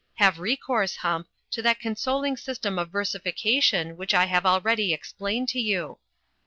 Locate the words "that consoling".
1.61-2.35